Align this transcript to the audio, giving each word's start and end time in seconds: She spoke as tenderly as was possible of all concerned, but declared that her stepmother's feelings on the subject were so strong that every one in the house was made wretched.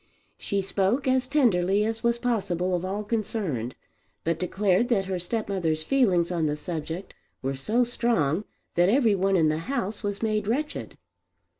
She 0.39 0.61
spoke 0.61 1.07
as 1.07 1.27
tenderly 1.27 1.85
as 1.85 2.01
was 2.01 2.17
possible 2.17 2.73
of 2.75 2.83
all 2.83 3.03
concerned, 3.03 3.75
but 4.23 4.39
declared 4.39 4.87
that 4.89 5.05
her 5.05 5.19
stepmother's 5.19 5.83
feelings 5.83 6.31
on 6.31 6.47
the 6.47 6.55
subject 6.57 7.13
were 7.43 7.53
so 7.53 7.83
strong 7.83 8.43
that 8.73 8.89
every 8.89 9.13
one 9.13 9.35
in 9.37 9.49
the 9.49 9.59
house 9.69 10.01
was 10.01 10.23
made 10.23 10.47
wretched. 10.47 10.97